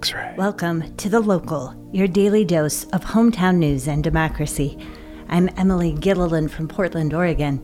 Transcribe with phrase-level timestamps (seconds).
[0.00, 0.32] X ray.
[0.34, 4.78] Welcome to The Local, your daily dose of hometown news and democracy.
[5.28, 7.62] I'm Emily Gilliland from Portland, Oregon,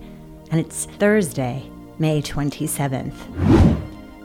[0.50, 1.66] and it's Thursday,
[1.98, 3.14] May 27th.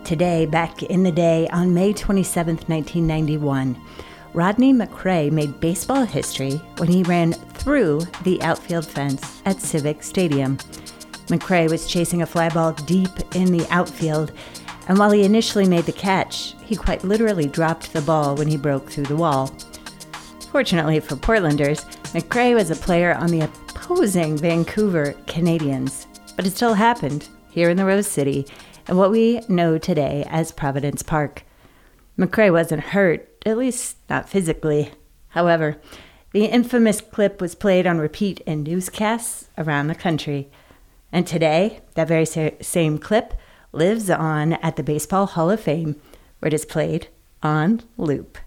[0.04, 3.82] Today, back in the day, on May 27th, 1991,
[4.34, 10.58] Rodney McCray made baseball history when he ran through the outfield fence at Civic Stadium.
[11.28, 14.34] McCray was chasing a fly ball deep in the outfield,
[14.88, 18.58] and while he initially made the catch, he quite literally dropped the ball when he
[18.58, 19.48] broke through the wall.
[20.52, 26.74] Fortunately for Portlanders, McCray was a player on the opposing Vancouver Canadians, but it still
[26.74, 28.46] happened here in the Rose City
[28.88, 31.44] and what we know today as Providence Park.
[32.18, 34.92] McCray wasn't hurt, at least not physically.
[35.30, 35.78] However,
[36.32, 40.50] the infamous clip was played on repeat in newscasts around the country.
[41.12, 43.34] And today, that very same clip
[43.72, 45.96] lives on at the Baseball Hall of Fame,
[46.40, 47.08] where it is played
[47.42, 48.38] on loop.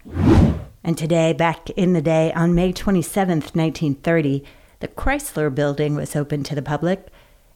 [0.83, 4.43] And today, back in the day, on May 27th, 1930,
[4.81, 7.07] the Chrysler Building was opened to the public.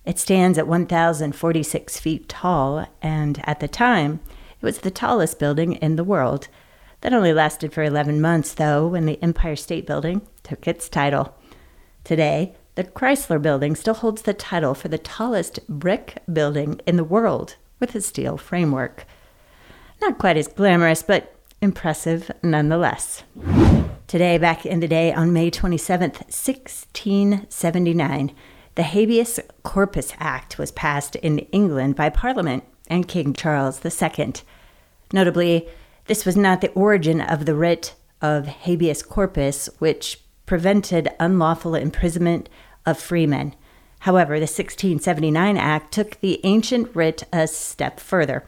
[0.05, 4.19] It stands at 1,046 feet tall, and at the time,
[4.59, 6.47] it was the tallest building in the world.
[7.01, 11.35] That only lasted for 11 months, though, when the Empire State Building took its title.
[12.03, 17.03] Today, the Chrysler Building still holds the title for the tallest brick building in the
[17.03, 19.05] world with a steel framework.
[19.99, 23.23] Not quite as glamorous, but impressive nonetheless.
[24.07, 28.31] Today, back in the day on May 27th, 1679,
[28.75, 34.35] the Habeas Corpus Act was passed in England by Parliament and King Charles II.
[35.11, 35.67] Notably,
[36.05, 42.47] this was not the origin of the writ of habeas corpus, which prevented unlawful imprisonment
[42.85, 43.55] of freemen.
[43.99, 48.45] However, the 1679 Act took the ancient writ a step further.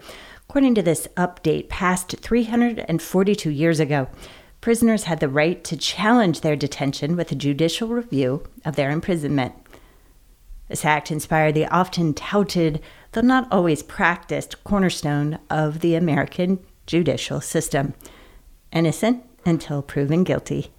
[0.49, 4.07] According to this update, passed 342 years ago,
[4.61, 9.53] prisoners had the right to challenge their detention with a judicial review of their imprisonment.
[10.67, 12.81] This act inspired the often touted,
[13.11, 17.93] though not always practiced, cornerstone of the American judicial system
[18.71, 20.71] innocent until proven guilty.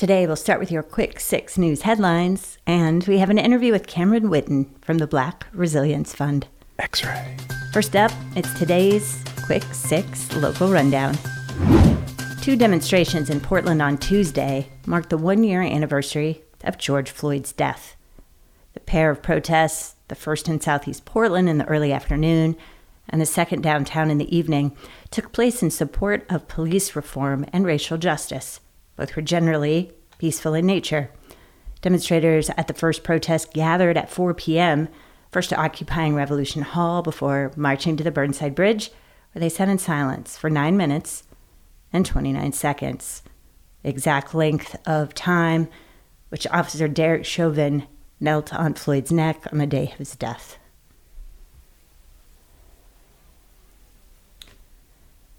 [0.00, 3.86] Today, we'll start with your quick six news headlines, and we have an interview with
[3.86, 6.48] Cameron Whitten from the Black Resilience Fund.
[6.78, 7.36] X ray.
[7.74, 11.18] First up, it's today's quick six local rundown.
[12.40, 17.94] Two demonstrations in Portland on Tuesday marked the one year anniversary of George Floyd's death.
[18.72, 22.56] The pair of protests, the first in southeast Portland in the early afternoon
[23.10, 24.74] and the second downtown in the evening,
[25.10, 28.60] took place in support of police reform and racial justice.
[29.00, 31.10] Both were generally peaceful in nature.
[31.80, 34.90] Demonstrators at the first protest gathered at 4 p.m.,
[35.32, 38.90] first occupying Revolution Hall before marching to the Burnside Bridge,
[39.32, 41.22] where they sat in silence for nine minutes
[41.94, 43.22] and 29 seconds.
[43.82, 45.68] The exact length of time
[46.28, 47.86] which Officer Derek Chauvin
[48.20, 50.58] knelt on Floyd's neck on the day of his death.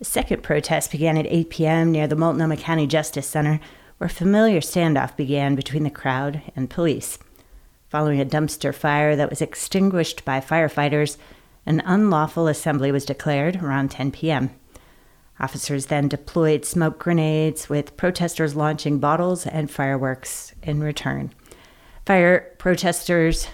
[0.02, 1.92] The second protest began at 8 p.m.
[1.92, 3.60] near the Multnomah County Justice Center,
[4.00, 7.20] where a familiar standoff began between the crowd and police.
[7.90, 11.18] Following a dumpster fire that was extinguished by firefighters,
[11.68, 14.50] an unlawful assembly was declared around 10 p.m.
[15.40, 21.32] Officers then deployed smoke grenades, with protesters launching bottles and fireworks in return.
[22.08, 23.50] Fire protesters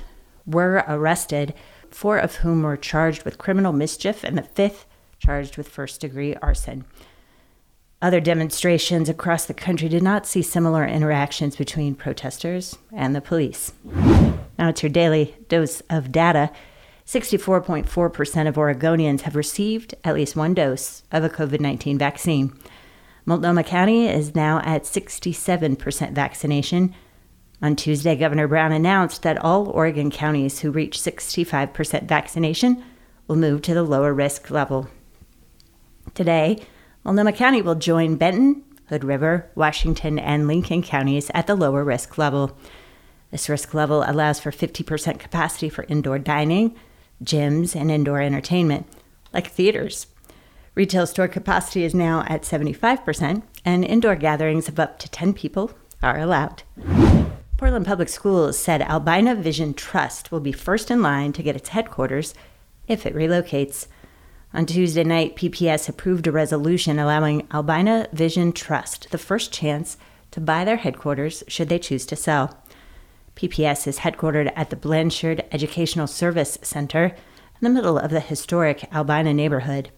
[0.46, 1.54] were arrested,
[1.92, 4.86] four of whom were charged with criminal mischief, and the fifth
[5.20, 6.86] charged with first degree arson.
[8.02, 13.74] Other demonstrations across the country did not see similar interactions between protesters and the police.
[13.84, 16.52] Now it's your daily dose of data.
[17.08, 22.54] 64.4% of Oregonians have received at least one dose of a COVID 19 vaccine.
[23.26, 26.94] Multnomah County is now at 67% vaccination.
[27.62, 32.84] On Tuesday, Governor Brown announced that all Oregon counties who reach 65% vaccination
[33.28, 34.88] will move to the lower risk level.
[36.18, 36.58] Today,
[37.04, 42.18] Multnomah County will join Benton, Hood River, Washington, and Lincoln counties at the lower risk
[42.18, 42.58] level.
[43.30, 46.76] This risk level allows for 50% capacity for indoor dining,
[47.24, 48.88] gyms, and indoor entertainment,
[49.32, 50.08] like theaters.
[50.74, 55.70] Retail store capacity is now at 75%, and indoor gatherings of up to 10 people
[56.02, 56.64] are allowed.
[57.58, 61.70] Portland Public Schools said Albina Vision Trust will be first in line to get its
[61.70, 62.34] headquarters
[62.88, 63.86] if it relocates.
[64.58, 69.98] On Tuesday night, PPS approved a resolution allowing Albina Vision Trust the first chance
[70.32, 72.58] to buy their headquarters should they choose to sell.
[73.36, 78.92] PPS is headquartered at the Blanchard Educational Service Center in the middle of the historic
[78.92, 79.92] Albina neighborhood.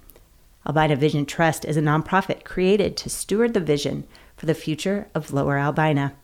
[0.68, 5.32] Albina Vision Trust is a nonprofit created to steward the vision for the future of
[5.32, 6.16] Lower Albina.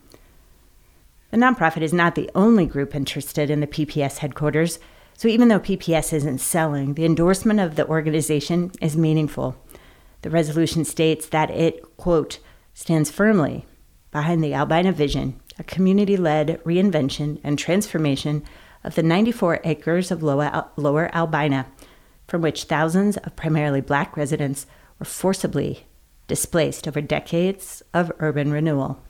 [1.31, 4.77] The nonprofit is not the only group interested in the PPS headquarters,
[5.17, 9.55] so even though PPS isn't selling, the endorsement of the organization is meaningful.
[10.21, 12.39] The resolution states that it, quote,
[12.73, 13.65] stands firmly
[14.11, 18.43] behind the Albina vision, a community led reinvention and transformation
[18.83, 21.67] of the 94 acres of Lower, Lower Albina,
[22.27, 24.65] from which thousands of primarily black residents
[24.99, 25.85] were forcibly
[26.27, 29.01] displaced over decades of urban renewal.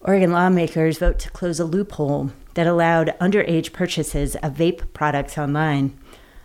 [0.00, 5.96] Oregon lawmakers vote to close a loophole that allowed underage purchases of vape products online.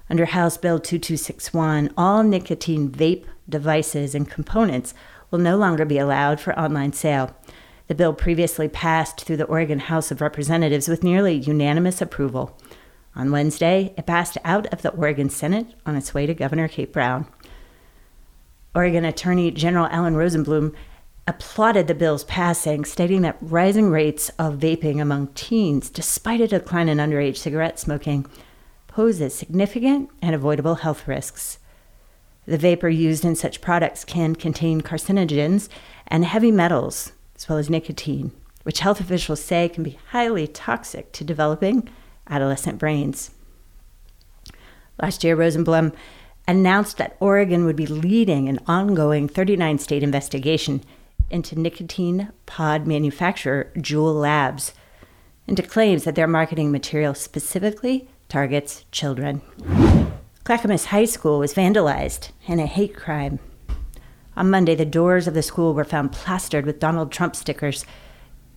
[0.09, 4.93] Under House Bill 2261, all nicotine vape devices and components
[5.31, 7.33] will no longer be allowed for online sale.
[7.87, 12.57] The bill previously passed through the Oregon House of Representatives with nearly unanimous approval.
[13.15, 16.91] On Wednesday, it passed out of the Oregon Senate on its way to Governor Kate
[16.91, 17.25] Brown.
[18.75, 20.75] Oregon Attorney General Ellen Rosenblum
[21.27, 26.89] applauded the bill's passing, stating that rising rates of vaping among teens, despite a decline
[26.89, 28.25] in underage cigarette smoking,
[28.87, 31.59] poses significant and avoidable health risks.
[32.45, 35.69] The vapor used in such products can contain carcinogens
[36.07, 38.31] and heavy metals, as well as nicotine,
[38.63, 41.87] which health officials say can be highly toxic to developing
[42.27, 43.31] adolescent brains.
[45.01, 45.93] Last year, Rosenblum
[46.47, 50.81] announced that Oregon would be leading an ongoing 39 state investigation
[51.31, 54.73] into nicotine pod manufacturer Juul Labs
[55.47, 59.41] into claims that their marketing material specifically targets children.
[60.43, 63.39] Clackamas High School was vandalized in a hate crime.
[64.35, 67.85] On Monday, the doors of the school were found plastered with Donald Trump stickers.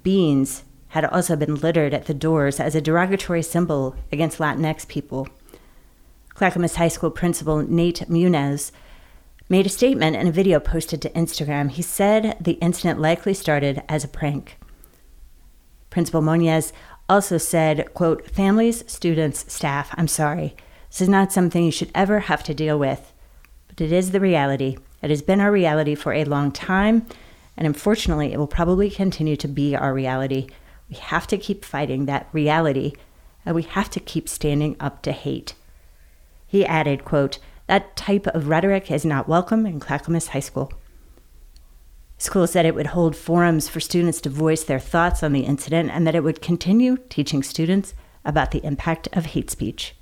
[0.02, 5.28] Beans had also been littered at the doors as a derogatory symbol against Latinx people.
[6.30, 8.70] Clackamas High School principal Nate Muniz
[9.48, 11.70] made a statement in a video posted to Instagram.
[11.70, 14.58] He said the incident likely started as a prank.
[15.90, 16.72] Principal Muniz
[17.08, 20.56] also said, quote, families, students, staff, I'm sorry.
[20.88, 23.12] This is not something you should ever have to deal with,
[23.68, 24.78] but it is the reality.
[25.02, 27.06] It has been our reality for a long time,
[27.56, 30.48] and unfortunately, it will probably continue to be our reality.
[30.88, 32.94] We have to keep fighting that reality,
[33.44, 35.54] and we have to keep standing up to hate.
[36.46, 40.72] He added, quote, that type of rhetoric is not welcome in Clackamas High School.
[42.18, 45.90] School said it would hold forums for students to voice their thoughts on the incident
[45.90, 47.94] and that it would continue teaching students
[48.24, 49.94] about the impact of hate speech.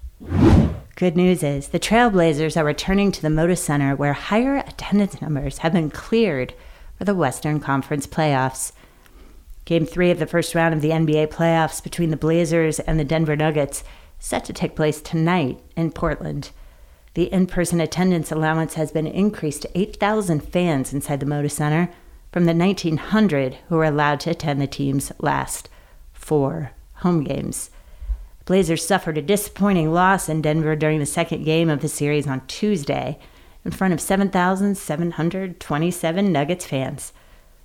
[0.95, 5.59] Good news is the Trailblazers are returning to the Moda Center where higher attendance numbers
[5.59, 6.55] have been cleared
[6.97, 8.73] for the Western Conference playoffs.
[9.65, 13.05] Game three of the first round of the NBA playoffs between the Blazers and the
[13.05, 13.83] Denver Nuggets
[14.19, 16.51] set to take place tonight in Portland.
[17.15, 21.91] The in person attendance allowance has been increased to 8,000 fans inside the Moda Center
[22.33, 25.69] from the 1,900 who were allowed to attend the team's last
[26.13, 27.71] four home games.
[28.47, 32.45] Blazers suffered a disappointing loss in Denver during the second game of the series on
[32.47, 33.19] Tuesday
[33.65, 37.13] in front of 7,727 Nuggets fans.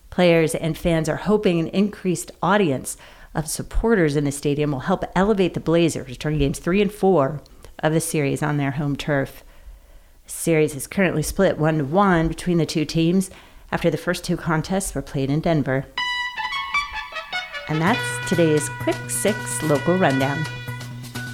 [0.09, 2.97] Players and fans are hoping an increased audience
[3.33, 7.41] of supporters in the stadium will help elevate the Blazers during games three and four
[7.79, 9.43] of the series on their home turf.
[10.25, 13.29] The series is currently split 1 to 1 between the two teams
[13.71, 15.85] after the first two contests were played in Denver.
[17.69, 20.45] And that's today's Quick Six local rundown.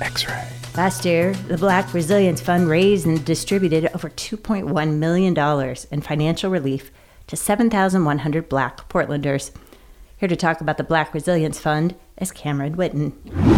[0.02, 0.48] X ray.
[0.76, 6.92] Last year, the Black Resilience Fund raised and distributed over $2.1 million in financial relief
[7.28, 9.52] to 7,100 Black Portlanders.
[10.18, 13.53] Here to talk about the Black Resilience Fund is Cameron Whitten.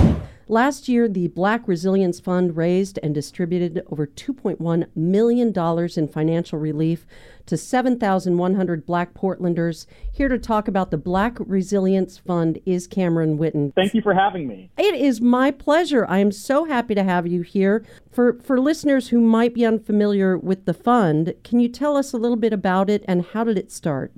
[0.47, 7.07] Last year, the Black Resilience Fund raised and distributed over $2.1 million in financial relief
[7.47, 9.87] to 7,100 Black Portlanders.
[10.11, 13.73] Here to talk about the Black Resilience Fund is Cameron Whitten.
[13.73, 14.69] Thank you for having me.
[14.77, 16.05] It is my pleasure.
[16.07, 17.83] I am so happy to have you here.
[18.11, 22.17] For, for listeners who might be unfamiliar with the fund, can you tell us a
[22.17, 24.11] little bit about it and how did it start?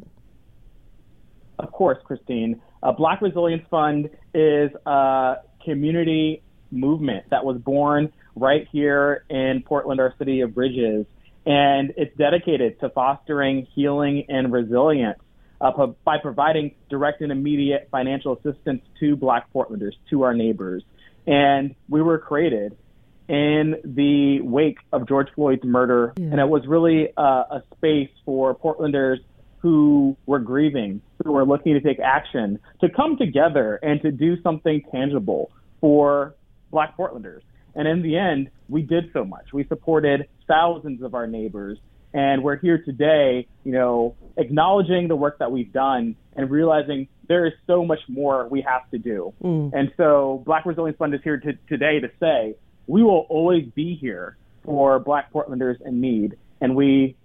[1.58, 2.62] Of course, Christine.
[2.84, 10.00] A Black Resilience Fund is a community movement that was born right here in Portland,
[10.00, 11.06] our city of Bridges.
[11.46, 15.20] And it's dedicated to fostering healing and resilience
[15.60, 15.72] uh,
[16.04, 20.84] by providing direct and immediate financial assistance to Black Portlanders, to our neighbors.
[21.26, 22.78] And we were created
[23.28, 26.14] in the wake of George Floyd's murder.
[26.16, 26.28] Yeah.
[26.28, 29.18] And it was really uh, a space for Portlanders
[29.60, 34.42] who were grieving, who were looking to take action, to come together and to do
[34.42, 36.36] something tangible for
[36.72, 37.42] Black Portlanders.
[37.76, 39.54] And in the end, we did so much.
[39.54, 41.78] We supported thousands of our neighbors,
[42.14, 47.46] And we're here today, you know, acknowledging the work that we've done and realizing there
[47.46, 49.34] is so much more we have to do.
[49.44, 49.72] Mm.
[49.74, 52.56] And so Black Resilience Fund is here to, today to say
[52.88, 56.38] we will always be here for Black Portlanders in need.
[56.62, 57.16] And we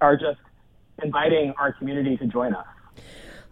[0.00, 0.38] are just
[1.02, 2.66] inviting our community to join us.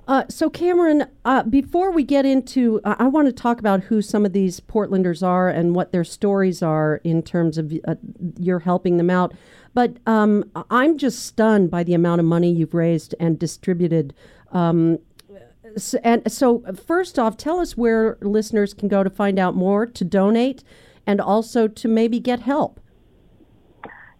[0.06, 4.02] Uh, so, Cameron, uh, before we get into, uh, I want to talk about who
[4.02, 7.94] some of these Portlanders are and what their stories are in terms of uh,
[8.38, 9.32] you're helping them out.
[9.72, 14.14] But um, I'm just stunned by the amount of money you've raised and distributed.
[14.52, 14.98] Um,
[15.76, 19.86] so, and so, first off, tell us where listeners can go to find out more,
[19.86, 20.62] to donate,
[21.06, 22.78] and also to maybe get help.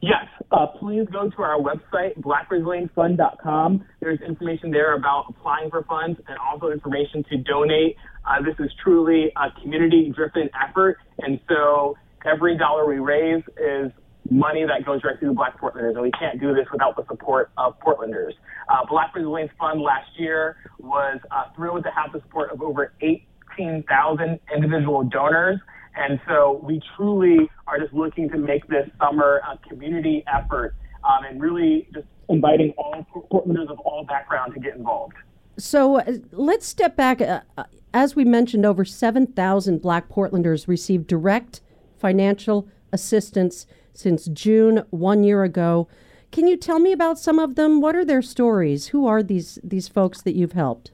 [0.01, 3.85] Yes, uh, please go to our website, blackresiliencefund.com.
[4.01, 7.97] There's information there about applying for funds and also information to donate.
[8.25, 10.99] Uh, this is truly a community driven effort.
[11.19, 13.91] And so every dollar we raise is
[14.31, 17.51] money that goes directly to Black Portlanders, and we can't do this without the support
[17.59, 18.33] of Portlanders.
[18.69, 24.39] Uh, Black Fund last year was uh, thrilled to have the support of over 18,000
[24.55, 25.59] individual donors.
[25.97, 30.75] And so we truly are just looking to make this summer a community effort
[31.05, 35.15] um, and really just inviting all Portlanders of all backgrounds to get involved.
[35.57, 37.21] So uh, let's step back.
[37.21, 41.61] Uh, uh as we mentioned, over 7,000 Black Portlanders received direct
[41.97, 45.87] financial assistance since June one year ago.
[46.33, 47.81] Can you tell me about some of them?
[47.81, 48.89] What are their stories?
[48.89, 50.91] Who are these these folks that you've helped?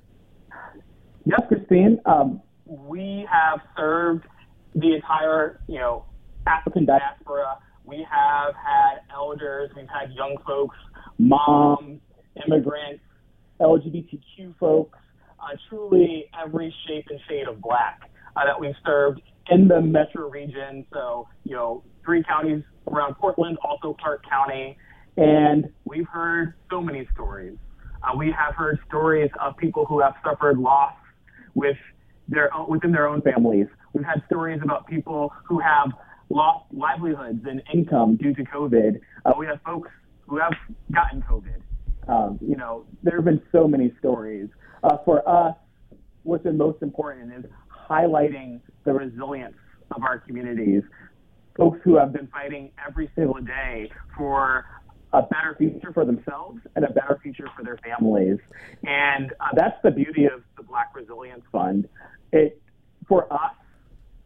[1.24, 1.98] Yes, Christine.
[2.04, 4.26] Um, we have served
[4.74, 6.04] the entire, you know,
[6.46, 7.58] African diaspora.
[7.84, 10.76] We have had elders, we've had young folks,
[11.18, 12.00] moms,
[12.46, 13.02] immigrants,
[13.60, 14.98] LGBTQ folks,
[15.40, 20.28] uh, truly every shape and shade of black uh, that we've served in the metro
[20.28, 20.86] region.
[20.92, 24.76] So, you know, three counties around Portland, also Clark County.
[25.16, 27.56] And we've heard so many stories.
[28.02, 30.94] Uh, we have heard stories of people who have suffered loss
[31.54, 31.76] with
[32.30, 33.66] their within their own families.
[33.92, 35.90] We've had stories about people who have
[36.30, 39.00] lost livelihoods and income due to COVID.
[39.24, 39.90] Uh, we have folks
[40.26, 40.52] who have
[40.92, 41.60] gotten COVID.
[42.08, 44.48] Um, you know, there have been so many stories.
[44.82, 45.54] Uh, for us,
[46.22, 47.44] what's been most important is
[47.88, 49.56] highlighting the resilience
[49.94, 50.82] of our communities.
[51.56, 54.64] Folks who have been fighting every single day for
[55.12, 58.38] a better future for themselves and a better future for their families.
[58.84, 61.88] And uh, that's the beauty of the Black Resilience Fund.
[62.32, 62.60] It,
[63.08, 63.52] for us,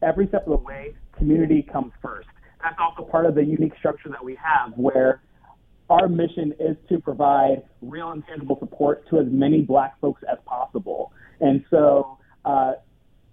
[0.03, 2.29] every step of the way, community comes first.
[2.63, 5.23] That's also part of the unique structure that we have where
[5.91, 10.39] our mission is to provide real and tangible support to as many black folks as
[10.47, 11.13] possible.
[11.41, 12.73] And so uh,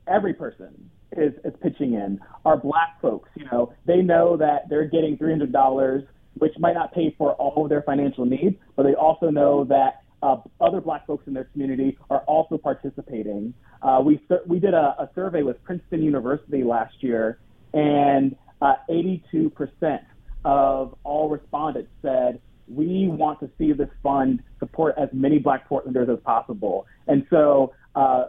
[0.07, 2.19] every person is, is pitching in.
[2.45, 7.15] Our black folks, you know, they know that they're getting $300, which might not pay
[7.17, 11.27] for all of their financial needs, but they also know that uh, other black folks
[11.27, 13.53] in their community are also participating.
[13.81, 17.39] Uh, we, we did a, a survey with Princeton University last year,
[17.73, 19.99] and uh, 82%
[20.45, 26.11] of all respondents said, we want to see this fund support as many black Portlanders
[26.11, 26.85] as possible.
[27.07, 28.25] And so, uh,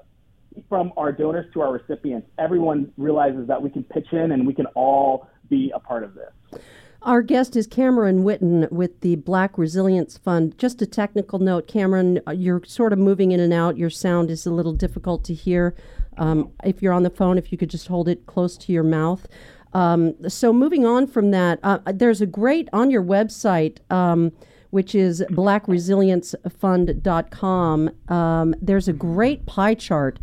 [0.69, 4.53] from our donors to our recipients, everyone realizes that we can pitch in and we
[4.53, 6.61] can all be a part of this.
[7.05, 10.57] Our guest is Cameron Whitten with the Black Resilience Fund.
[10.57, 13.77] Just a technical note, Cameron, you're sort of moving in and out.
[13.77, 15.75] Your sound is a little difficult to hear.
[16.17, 18.85] Um, if you're on the phone, if you could just hold it close to your
[18.85, 19.27] mouth.
[19.73, 24.31] Um, so, moving on from that, uh, there's a great on your website, um,
[24.71, 27.91] which is blackresiliencefund.com.
[28.09, 30.21] Um, there's a great pie chart.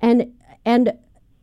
[0.00, 0.32] And
[0.64, 0.92] and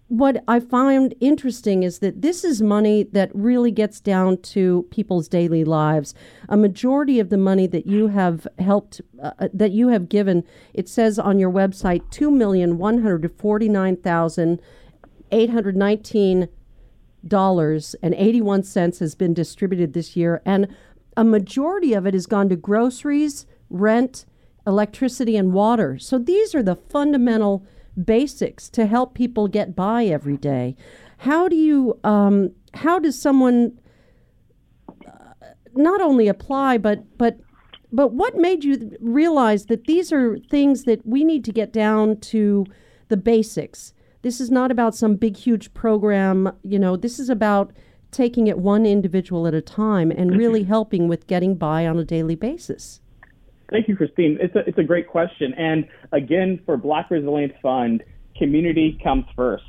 [0.10, 5.28] what I find interesting is that this is money that really gets down to people's
[5.28, 6.14] daily lives.
[6.48, 10.44] A majority of the money that you have helped, uh, uh that you have given,
[10.74, 14.62] it says on your website, two million one hundred forty-nine thousand
[15.32, 16.48] eight hundred nineteen
[17.28, 20.68] dollars and eighty-one cents has been distributed this year, and
[21.18, 24.26] a majority of it has gone to groceries, rent,
[24.66, 25.98] electricity, and water.
[25.98, 27.66] So these are the fundamental
[28.04, 30.75] basics to help people get by every day.
[31.20, 33.80] How do you, um, how does someone
[35.08, 37.39] uh, not only apply, but, but,
[37.92, 42.20] but what made you realize that these are things that we need to get down
[42.20, 42.66] to
[43.08, 43.94] the basics?
[44.22, 46.51] This is not about some big, huge program.
[46.63, 47.72] You know, this is about
[48.12, 52.06] taking it one individual at a time and really helping with getting by on a
[52.06, 53.00] daily basis.
[53.69, 54.38] Thank you, Christine.
[54.39, 55.53] It's a, it's a great question.
[55.53, 58.03] And again, for Black Resilience Fund,
[58.38, 59.63] community comes first.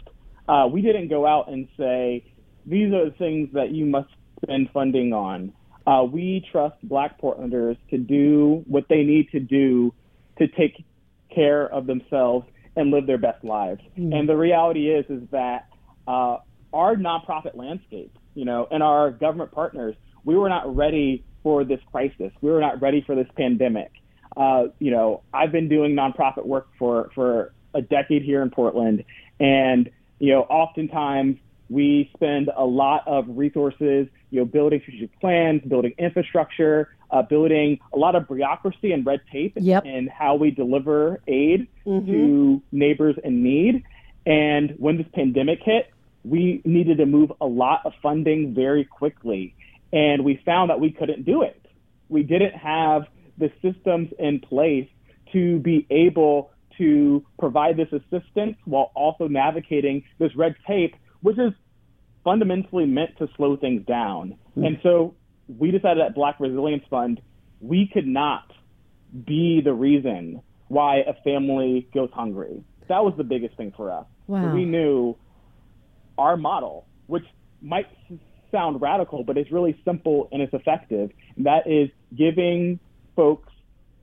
[0.48, 2.24] Uh, we didn't go out and say,
[2.64, 4.08] these are the things that you must
[4.42, 5.52] spend funding on.
[5.86, 9.92] Uh, we trust Black Portlanders to do what they need to do
[10.38, 10.84] to take
[11.34, 13.80] care of themselves and live their best lives.
[13.98, 14.14] Mm.
[14.14, 15.68] And the reality is, is that
[16.06, 16.36] uh,
[16.72, 21.80] our nonprofit landscape, you know, and our government partners, we were not ready for this
[21.90, 22.30] crisis.
[22.42, 23.90] We were not ready for this pandemic.
[24.36, 29.02] Uh, you know, I've been doing nonprofit work for for a decade here in Portland,
[29.40, 29.88] and
[30.18, 31.38] you know, oftentimes
[31.70, 37.80] we spend a lot of resources, you know, building strategic plans, building infrastructure, uh, building
[37.94, 39.86] a lot of bureaucracy and red tape yep.
[39.86, 42.12] in how we deliver aid mm-hmm.
[42.12, 43.84] to neighbors in need.
[44.26, 45.90] And when this pandemic hit,
[46.24, 49.54] we needed to move a lot of funding very quickly.
[49.92, 51.64] And we found that we couldn't do it.
[52.08, 53.02] We didn't have
[53.38, 54.88] the systems in place
[55.32, 61.52] to be able to provide this assistance while also navigating this red tape, which is
[62.24, 64.36] fundamentally meant to slow things down.
[64.50, 64.64] Mm-hmm.
[64.64, 65.14] And so
[65.48, 67.20] we decided at Black Resilience Fund,
[67.60, 68.52] we could not
[69.26, 72.62] be the reason why a family goes hungry.
[72.88, 74.06] That was the biggest thing for us.
[74.26, 74.54] Wow.
[74.54, 75.16] We knew
[76.16, 77.24] our model, which
[77.60, 77.86] might
[78.50, 81.10] sound radical, but it's really simple and it's effective.
[81.36, 82.78] And that is giving
[83.16, 83.52] folks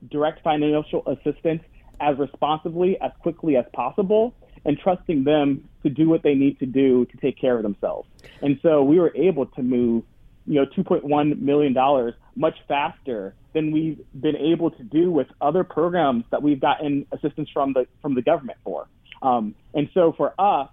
[0.10, 1.64] direct financial assistance
[2.00, 4.34] as responsibly, as quickly as possible,
[4.66, 8.08] and trusting them to do what they need to do to take care of themselves.
[8.42, 10.04] And so we were able to move,
[10.46, 16.26] you know, $2.1 million much faster than we've been able to do with other programs
[16.32, 18.88] that we've gotten assistance from the from the government for.
[19.22, 20.70] Um, and so for us,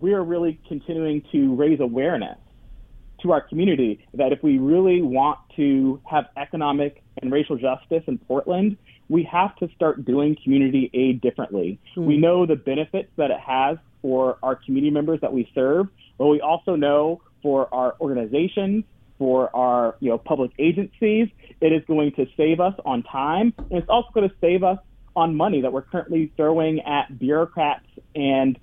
[0.00, 2.36] we are really continuing to raise awareness
[3.22, 8.18] to our community that if we really want to have economic and racial justice in
[8.18, 8.76] Portland,
[9.08, 11.78] we have to start doing community aid differently.
[11.96, 12.04] Mm.
[12.04, 15.88] We know the benefits that it has for our community members that we serve,
[16.18, 18.84] but we also know for our organizations,
[19.18, 21.28] for our you know public agencies,
[21.60, 24.78] it is going to save us on time, and it's also going to save us
[25.14, 28.58] on money that we're currently throwing at bureaucrats and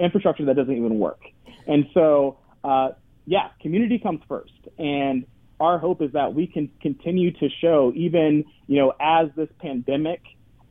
[0.00, 1.20] infrastructure that doesn't even work.
[1.66, 2.90] And so, uh,
[3.26, 5.26] yeah, community comes first, and
[5.60, 10.22] our hope is that we can continue to show, even you know, as this pandemic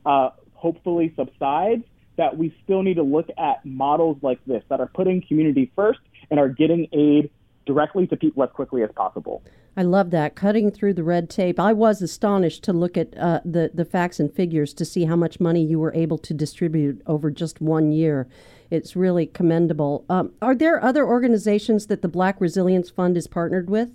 [0.06, 1.84] uh, hopefully subsides,
[2.16, 6.00] that we still need to look at models like this that are putting community first
[6.30, 7.30] and are getting aid
[7.66, 9.42] directly to people as quickly as possible.
[9.76, 11.58] I love that cutting through the red tape.
[11.58, 15.16] I was astonished to look at uh, the the facts and figures to see how
[15.16, 18.28] much money you were able to distribute over just one year.
[18.70, 20.04] It's really commendable.
[20.08, 23.90] Um, are there other organizations that the Black Resilience Fund is partnered with?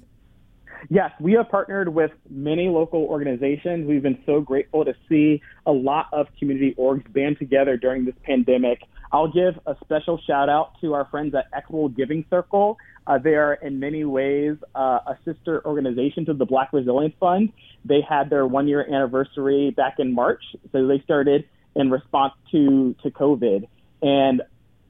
[0.89, 3.85] Yes, we have partnered with many local organizations.
[3.87, 8.15] We've been so grateful to see a lot of community orgs band together during this
[8.23, 8.81] pandemic.
[9.11, 12.77] I'll give a special shout out to our friends at Equitable Giving Circle.
[13.07, 17.51] Uh, they are in many ways uh, a sister organization to the Black Resilience Fund.
[17.83, 22.95] They had their one year anniversary back in March, so they started in response to
[23.03, 23.67] to COVID.
[24.01, 24.43] And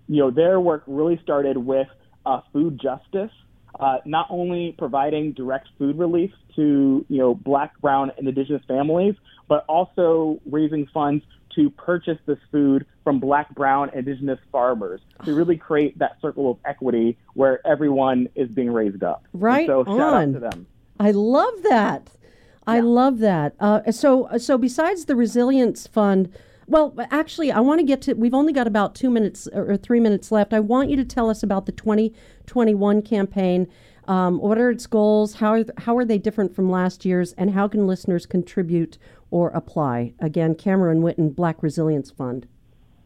[0.09, 1.87] you know, their work really started with
[2.25, 3.31] uh, food justice,
[3.79, 9.15] uh, not only providing direct food relief to you know Black, Brown, and Indigenous families,
[9.47, 11.23] but also raising funds
[11.55, 16.57] to purchase this food from Black, Brown, Indigenous farmers to really create that circle of
[16.65, 19.23] equity where everyone is being raised up.
[19.33, 20.29] Right and so shout on.
[20.29, 20.67] out to them.
[20.99, 22.09] I love that.
[22.67, 22.83] I yeah.
[22.83, 23.55] love that.
[23.59, 26.31] Uh, so, so besides the Resilience Fund,
[26.69, 28.13] well, actually, I want to get to.
[28.13, 30.53] We've only got about two minutes or three minutes left.
[30.53, 33.67] I want you to tell us about the 2021 campaign.
[34.07, 35.35] Um, what are its goals?
[35.35, 37.33] How are, how are they different from last year's?
[37.33, 38.99] And how can listeners contribute
[39.31, 40.13] or apply?
[40.19, 42.47] Again, Cameron Whitten, Black Resilience Fund.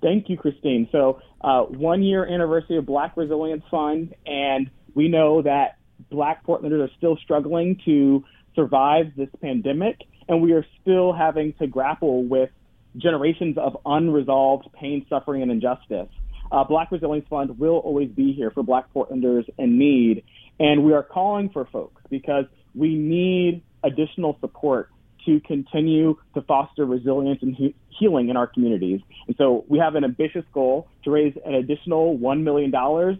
[0.02, 0.89] Thank you, Christine.
[0.91, 5.78] So, uh, one year anniversary of Black Resilience Fund, and we know that
[6.12, 11.67] Black Portlanders are still struggling to survive this pandemic, and we are still having to
[11.67, 12.49] grapple with
[12.97, 16.10] generations of unresolved pain, suffering, and injustice.
[16.51, 20.23] Uh, Black Resilience Fund will always be here for Black Portlanders in need.
[20.60, 24.89] And we are calling for folks because we need additional support
[25.25, 28.99] to continue to foster resilience and he- healing in our communities.
[29.27, 32.71] And so we have an ambitious goal to raise an additional $1 million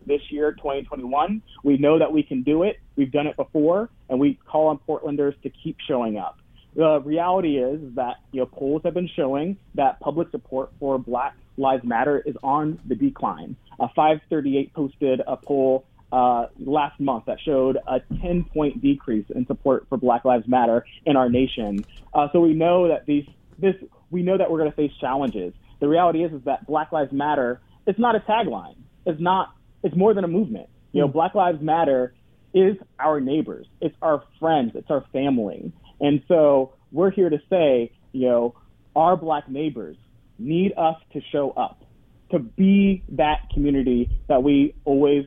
[0.06, 1.42] this year, 2021.
[1.64, 2.80] We know that we can do it.
[2.96, 6.38] We've done it before, and we call on Portlanders to keep showing up.
[6.76, 11.36] The reality is that you know polls have been showing that public support for Black
[11.58, 13.56] Lives Matter is on the decline.
[13.80, 19.46] A 538 posted a poll uh, last month that showed a 10 point decrease in
[19.46, 21.86] support for Black Lives Matter in our nation.
[22.14, 23.26] Uh, so we know that these
[23.60, 23.76] this
[24.10, 25.54] we know that we're going to face challenges.
[25.80, 28.76] The reality is is that Black Lives Matter it's not a tagline.
[29.06, 29.54] It's not.
[29.84, 30.70] It's more than a movement.
[30.92, 31.14] You know, mm.
[31.14, 32.14] Black Lives Matter
[32.54, 33.68] is our neighbors.
[33.82, 34.72] It's our friends.
[34.76, 35.72] It's our family.
[36.04, 38.56] And so we're here to say, you know,
[38.96, 39.98] our black neighbors
[40.38, 41.84] need us to show up,
[42.32, 45.26] to be that community that we always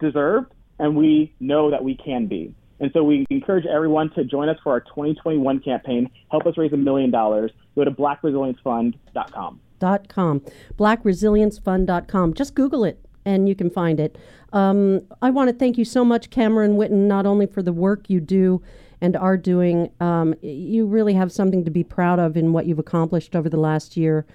[0.00, 2.54] deserved and we know that we can be.
[2.80, 6.10] And so we encourage everyone to join us for our 2021 campaign.
[6.30, 7.52] Help us raise a million dollars.
[7.76, 9.60] Go to blackresiliencefund.com.
[9.78, 10.40] Dot com.
[10.76, 12.34] Blackresiliencefund.com.
[12.34, 14.18] Just Google it and you can find it.
[14.52, 18.08] Um, I want to thank you so much, Cameron Whitten, not only for the work
[18.08, 18.62] you do
[19.00, 19.90] and are doing.
[20.00, 23.56] Um, you really have something to be proud of in what you've accomplished over the
[23.56, 24.26] last year.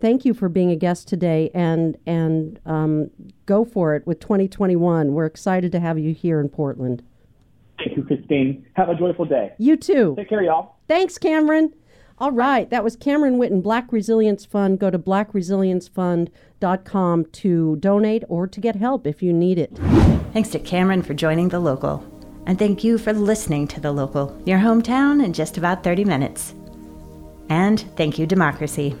[0.00, 3.10] Thank you for being a guest today, and and um,
[3.46, 5.12] go for it with 2021.
[5.12, 7.02] We're excited to have you here in Portland.
[7.78, 8.66] Thank you, Christine.
[8.74, 9.52] Have a joyful day.
[9.58, 10.14] You too.
[10.16, 10.76] Take care, y'all.
[10.88, 11.72] Thanks, Cameron.
[12.18, 14.78] All right, that was Cameron Whitten, Black Resilience Fund.
[14.78, 19.76] Go to blackresiliencefund.com to donate or to get help if you need it.
[20.32, 22.13] Thanks to Cameron for joining The Local.
[22.46, 26.54] And thank you for listening to The Local, your hometown in just about 30 minutes.
[27.48, 28.94] And thank you, Democracy.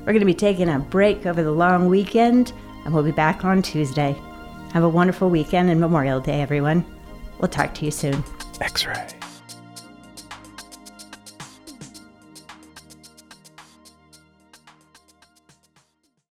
[0.00, 2.52] We're going to be taking a break over the long weekend,
[2.84, 4.14] and we'll be back on Tuesday.
[4.72, 6.84] Have a wonderful weekend and Memorial Day, everyone.
[7.38, 8.22] We'll talk to you soon.
[8.60, 9.23] X ray.